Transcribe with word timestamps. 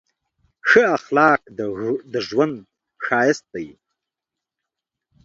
ښه 0.67 0.81
اخلاق 0.97 1.41
د 2.13 2.15
ژوند 2.27 2.55
ښایست 3.05 3.45
دی. 3.53 3.67